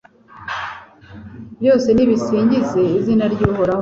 [1.59, 3.69] Byose nibisingize izina ry’Uhoraho